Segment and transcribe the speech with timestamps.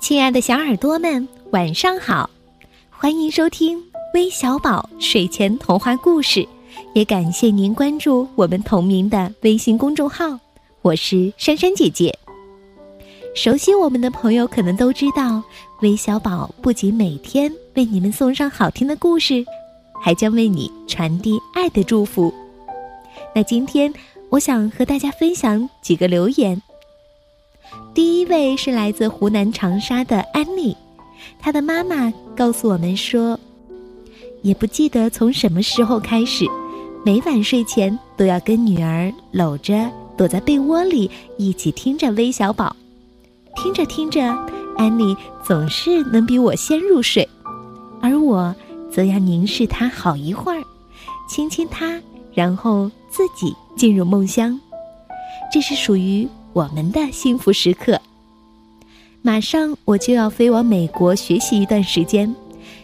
[0.00, 2.28] 亲爱的小耳朵们，晚上好！
[2.88, 3.78] 欢迎收听
[4.14, 6.48] 微小宝睡前童话故事，
[6.94, 10.38] 也感谢您关注我们同名的微信公众号。
[10.80, 12.18] 我是珊珊姐姐。
[13.34, 15.42] 熟悉我们的朋友可能都知道，
[15.82, 19.44] 微小宝不仅每天为你们送上好听的故事，
[20.00, 22.32] 还将为你传递爱的祝福。
[23.34, 23.92] 那今天，
[24.30, 26.60] 我想和大家分享几个留言。
[27.94, 30.76] 第一位是来自湖南长沙的安妮，
[31.38, 33.38] 她的妈妈告诉我们说，
[34.42, 36.46] 也不记得从什么时候开始，
[37.04, 42.74] 每晚睡前都要跟女儿搂着躲在被窝里一起听着微小宝，
[43.56, 44.22] 听着听着，
[44.76, 47.28] 安妮总是能比我先入睡，
[48.00, 48.54] 而我
[48.90, 50.62] 则要凝视她好一会儿，
[51.28, 52.00] 亲亲她，
[52.32, 54.58] 然后自己进入梦乡，
[55.52, 56.28] 这是属于。
[56.52, 58.00] 我们的幸福时刻。
[59.22, 62.34] 马上我就要飞往美国学习一段时间，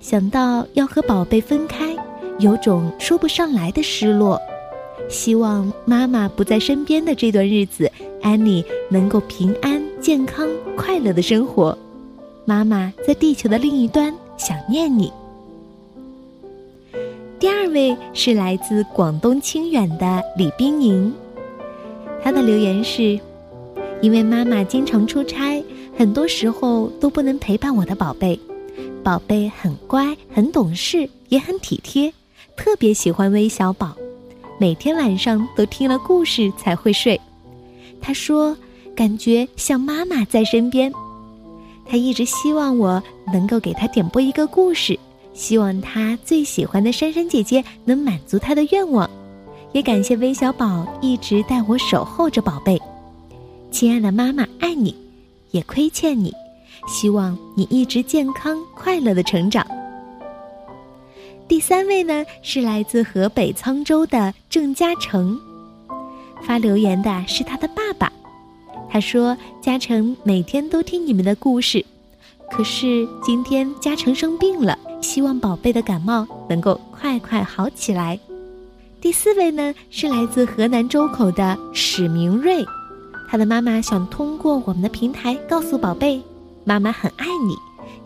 [0.00, 1.96] 想到要和宝贝分开，
[2.38, 4.40] 有种说不上来的失落。
[5.08, 11.76] 希望妈妈不在身边的这段日子，安妮能够平安、健康、快乐的生活。
[12.44, 15.10] 妈妈在地球的另一端想念你。
[17.38, 21.12] 第二位是来自广东清远的李冰莹，
[22.22, 23.18] 她的留言是。
[24.00, 25.62] 因为妈妈经常出差，
[25.96, 28.38] 很多时候都不能陪伴我的宝贝。
[29.02, 32.12] 宝贝很乖，很懂事，也很体贴，
[32.56, 33.96] 特别喜欢微小宝。
[34.58, 37.20] 每天晚上都听了故事才会睡。
[38.00, 38.56] 他说，
[38.94, 40.92] 感觉像妈妈在身边。
[41.84, 44.98] 他一直希望我能够给他点播一个故事，
[45.32, 49.08] 希望他最喜欢的珊珊姐姐能满足他的愿望。
[49.72, 52.80] 也感谢微小宝一直带我守候着宝贝。
[53.78, 54.92] 亲爱的妈妈，爱你，
[55.52, 56.34] 也亏欠你，
[56.88, 59.64] 希望你一直健康快乐的成长。
[61.46, 65.38] 第三位呢是来自河北沧州的郑嘉诚，
[66.42, 68.12] 发留言的是他的爸爸，
[68.90, 71.86] 他说：“嘉诚每天都听你们的故事，
[72.50, 78.18] 可是今天嘉诚生病了，希望宝贝的感冒能够快快好起来。”
[79.00, 82.66] 第四位呢是来自河南周口的史明瑞。
[83.30, 86.20] 他的妈妈想通过我们的平台告诉宝贝，
[86.64, 87.54] 妈妈很爱你，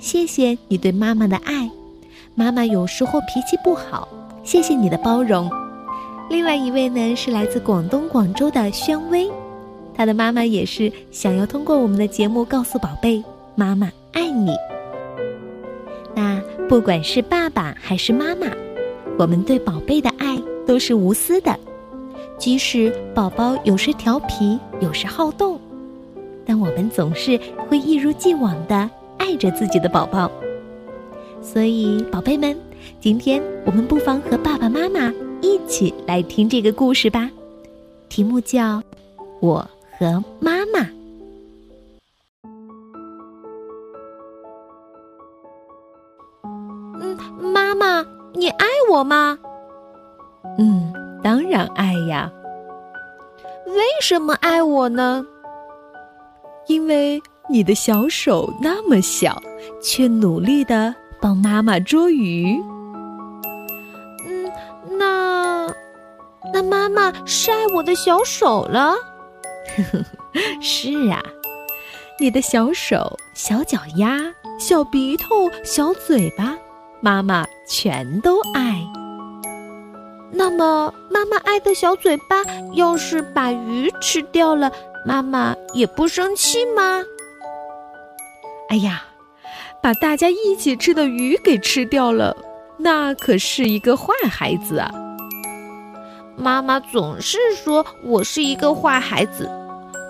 [0.00, 1.70] 谢谢你对妈妈的爱。
[2.34, 4.08] 妈妈有时候脾气不好，
[4.42, 5.48] 谢谢你的包容。
[6.28, 9.30] 另外一位呢是来自广东广州的宣威，
[9.94, 13.22] 他的妈妈也是想要通过我们的节目告诉宝贝，
[13.54, 14.56] 妈妈爱你。
[16.14, 18.48] 那不管是爸爸还是妈妈，
[19.18, 21.56] 我们对宝贝的爱都是无私的。
[22.42, 25.60] 即使宝宝有时调皮，有时好动，
[26.44, 27.38] 但我们总是
[27.68, 30.28] 会一如既往的爱着自己的宝宝。
[31.40, 32.58] 所以，宝贝们，
[33.00, 37.30] 今天我们不妨和爸爸妈妈一起来听这个故事吧。
[38.08, 38.78] 题目叫
[39.40, 39.64] 《我
[39.96, 40.80] 和妈妈》。
[47.00, 47.16] 嗯，
[47.52, 48.04] 妈妈，
[48.34, 49.38] 你爱我吗？
[51.52, 52.32] 然爱呀！
[53.66, 55.22] 为什么爱我呢？
[56.66, 57.20] 因为
[57.50, 59.38] 你的小手那么小，
[59.82, 62.56] 却努力的帮妈妈捉鱼。
[64.26, 64.50] 嗯，
[64.98, 65.70] 那
[66.54, 68.94] 那妈妈是爱我的小手了？
[70.62, 71.22] 是啊，
[72.18, 74.18] 你的小手、小脚丫、
[74.58, 76.56] 小鼻头、小嘴巴，
[77.02, 78.81] 妈妈全都爱。
[80.34, 84.72] 那么，妈妈爱的小嘴巴要是把鱼吃掉了，
[85.04, 87.02] 妈妈也不生气吗？
[88.70, 89.04] 哎呀，
[89.82, 92.34] 把大家一起吃的鱼给吃掉了，
[92.78, 94.90] 那可是一个坏孩子啊！
[96.34, 99.48] 妈妈总是说我是一个坏孩子，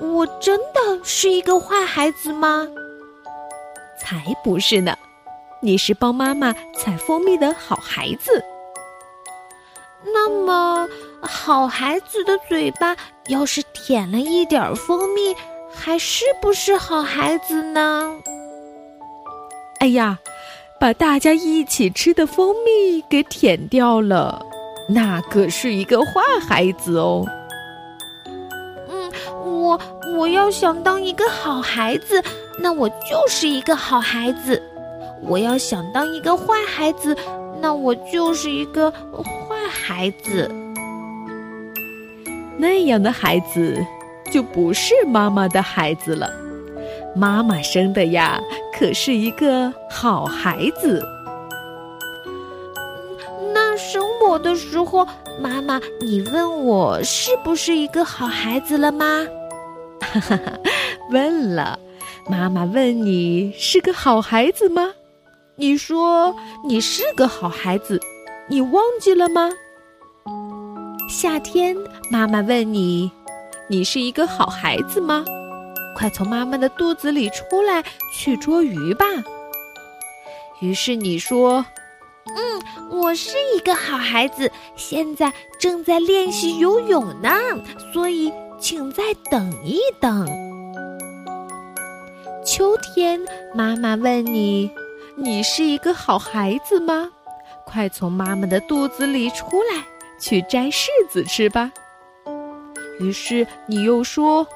[0.00, 2.68] 我真的是一个坏孩子吗？
[3.98, 4.96] 才不是呢，
[5.60, 8.42] 你是帮妈妈采蜂蜜的好孩子。
[10.26, 10.88] 那么，
[11.20, 12.96] 好孩子的嘴巴
[13.28, 15.36] 要是舔了一点蜂蜜，
[15.70, 18.10] 还是不是好孩子呢？
[19.80, 20.18] 哎呀，
[20.80, 24.40] 把大家一起吃的蜂蜜给舔掉了，
[24.88, 27.26] 那可是一个坏孩子哦。
[28.88, 29.12] 嗯，
[29.44, 29.78] 我
[30.16, 32.22] 我要想当一个好孩子，
[32.58, 34.58] 那我就是一个好孩子；
[35.20, 37.14] 我要想当一个坏孩子，
[37.60, 38.90] 那我就是一个。
[39.86, 40.50] 孩子，
[42.56, 43.84] 那样的孩子
[44.30, 46.32] 就不是妈妈的孩子了。
[47.14, 48.40] 妈妈生的呀，
[48.72, 51.06] 可是一个好孩子。
[53.52, 55.06] 那生我的时候，
[55.38, 59.26] 妈妈，你问我是不是一个好孩子了吗？
[60.00, 60.58] 哈哈哈，
[61.10, 61.78] 问了。
[62.26, 64.94] 妈妈问你是个好孩子吗？
[65.56, 66.34] 你说
[66.66, 68.00] 你是个好孩子，
[68.48, 69.50] 你忘记了吗？
[71.16, 71.76] 夏天，
[72.10, 73.08] 妈妈问你，
[73.68, 75.24] 你是一个好孩子吗？
[75.94, 79.06] 快从妈妈的肚子里出来去捉鱼吧。
[80.60, 81.64] 于是你说
[82.26, 87.30] ：“嗯，我是一个好孩子，现在正在练习游泳呢，
[87.92, 90.26] 所以请再等一等。”
[92.44, 93.20] 秋天，
[93.54, 94.68] 妈妈问你
[95.14, 97.08] ：“你是一个好孩子吗？”
[97.64, 99.80] 快从妈妈的肚子里出来，
[100.24, 101.70] 去摘柿子吃吧。
[102.98, 104.46] 于是你又说：“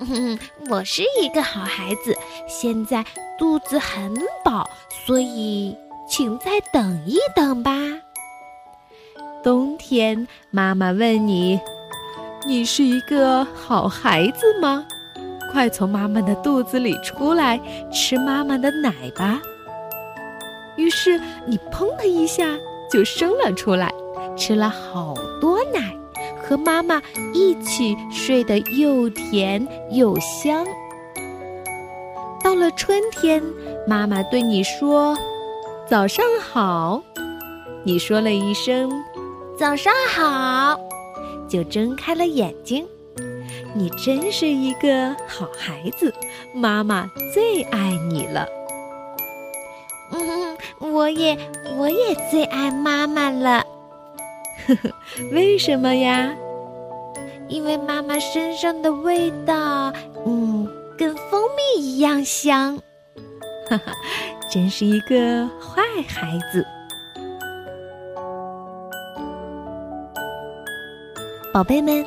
[0.00, 0.36] 嗯
[0.68, 2.16] 我是一个好孩子，
[2.48, 3.04] 现在
[3.38, 4.12] 肚子很
[4.44, 4.68] 饱，
[5.06, 5.76] 所以
[6.08, 7.78] 请再等一等吧。”
[9.44, 11.60] 冬天，妈妈问你
[12.48, 14.84] ：“你是一个好孩子吗？”
[15.52, 17.60] 快从妈妈的肚子里出来，
[17.92, 19.40] 吃妈妈的奶吧。
[20.76, 22.58] 于是你砰的一下
[22.90, 23.94] 就生了出来，
[24.36, 25.96] 吃了好多奶，
[26.42, 27.00] 和妈妈
[27.32, 30.66] 一起睡得又甜又香。
[32.42, 33.42] 到了春天，
[33.86, 35.16] 妈妈对你说
[35.88, 37.02] ：“早上好。”
[37.84, 38.90] 你说了一声
[39.58, 40.78] “早上好”，
[41.48, 42.86] 就睁开了眼睛。
[43.74, 46.12] 你真是一个好孩子，
[46.54, 48.46] 妈妈最爱你了。
[50.12, 51.36] 嗯，我也，
[51.76, 53.64] 我也最爱妈妈了。
[54.66, 54.90] 呵呵，
[55.32, 56.34] 为什么呀？
[57.48, 59.92] 因为妈妈身上的味道，
[60.26, 60.66] 嗯，
[60.96, 62.76] 跟蜂蜜一样香。
[63.68, 63.92] 哈哈，
[64.50, 66.64] 真是一个坏孩子。
[71.52, 72.04] 宝贝们。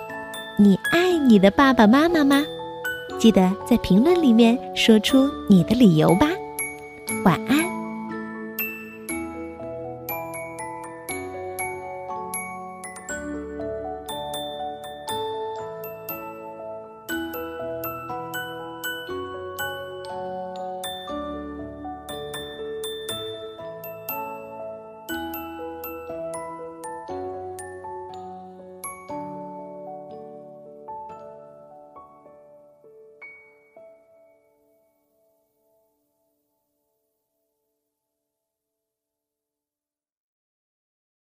[0.59, 2.44] 你爱你的爸爸妈妈吗？
[3.19, 6.27] 记得在评论里面说出你的理由吧。
[7.24, 7.56] 晚安。